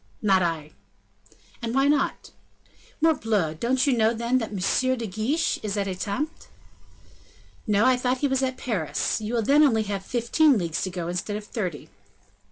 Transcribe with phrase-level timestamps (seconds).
[0.23, 0.71] "Not I."
[1.61, 2.31] "And why not?"
[3.03, 3.59] "Morbleu!
[3.59, 4.97] don't you know, then, that M.
[4.97, 6.47] de Guiche is at Etampes?"
[7.67, 9.21] "No, I thought he was at Paris.
[9.21, 11.91] You will then only have fifteen leagues to go, instead of thirty."